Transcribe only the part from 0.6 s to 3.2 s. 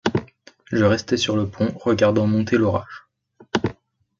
Je restai sur le pont, regardant monter l’orage.